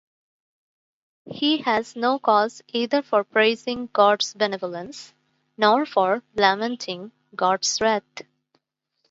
[1.31, 5.13] He has no cause either for praising God's benevolence
[5.57, 8.23] nor for lamenting God's wrath.